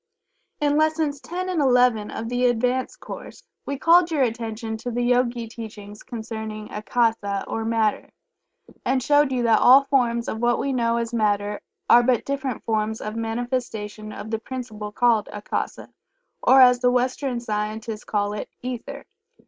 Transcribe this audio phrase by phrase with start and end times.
[0.59, 1.61] In Lessons X and
[2.09, 7.45] XI, of the "Advanced Course" we called your attention to the Yogi teachings concerning Akasa
[7.47, 8.09] or Matter,
[8.83, 12.63] and showed you that all forms of what we know as Matter are but different
[12.63, 15.89] forms of manifestation of the principle called Akasa,
[16.41, 19.05] or as the Western scientists call it, "Ether."